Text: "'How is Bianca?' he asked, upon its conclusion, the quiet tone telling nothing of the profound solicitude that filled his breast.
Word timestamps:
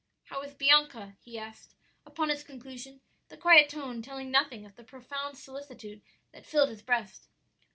"'How 0.23 0.41
is 0.41 0.55
Bianca?' 0.55 1.15
he 1.19 1.37
asked, 1.37 1.75
upon 2.07 2.31
its 2.31 2.41
conclusion, 2.41 3.01
the 3.29 3.37
quiet 3.37 3.69
tone 3.69 4.01
telling 4.01 4.31
nothing 4.31 4.65
of 4.65 4.75
the 4.75 4.83
profound 4.83 5.37
solicitude 5.37 6.01
that 6.31 6.43
filled 6.47 6.69
his 6.69 6.81
breast. 6.81 7.27